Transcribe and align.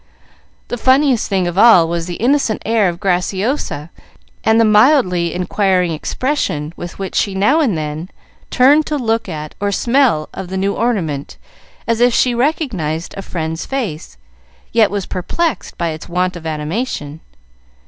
The 0.69 0.79
funniest 0.79 1.29
thing 1.29 1.47
of 1.47 1.59
all 1.59 1.87
was 1.87 2.07
the 2.07 2.15
innocent 2.15 2.63
air 2.65 2.89
of 2.89 2.99
Graciosa, 2.99 3.91
and 4.43 4.59
the 4.59 4.65
mildly 4.65 5.31
inquiring 5.31 5.91
expression 5.91 6.73
with 6.75 6.97
which 6.97 7.13
she 7.13 7.35
now 7.35 7.59
and 7.59 7.77
then 7.77 8.09
turned 8.49 8.87
to 8.87 8.97
look 8.97 9.29
at 9.29 9.53
or 9.59 9.67
to 9.69 9.77
smell 9.77 10.27
of 10.33 10.47
the 10.47 10.57
new 10.57 10.73
ornament 10.73 11.37
as 11.87 11.99
if 11.99 12.15
she 12.15 12.33
recognized 12.33 13.13
a 13.15 13.21
friend's 13.21 13.67
face, 13.67 14.17
yet 14.71 14.89
was 14.89 15.05
perplexed 15.05 15.77
by 15.77 15.89
its 15.89 16.09
want 16.09 16.35
of 16.35 16.47
animation. 16.47 17.19